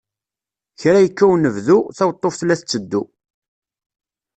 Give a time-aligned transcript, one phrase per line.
[0.81, 3.03] Kra yekka unebdu, taweṭṭuft la tetteddu.